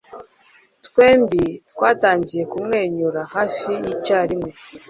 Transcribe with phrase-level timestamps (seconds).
[0.85, 4.49] twembi twatangiye kumwenyura hafi icyarimwe